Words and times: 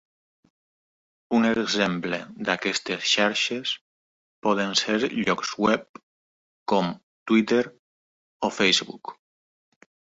Un 1.39 1.43
exemple 1.49 2.19
d'aquestes 2.47 3.05
xarxes 3.11 3.75
poden 4.49 4.75
ser 4.83 4.99
llocs 5.13 5.55
web 5.67 6.03
com 6.75 6.93
Twitter 7.31 7.65
o 8.51 8.55
Facebook. 8.61 9.17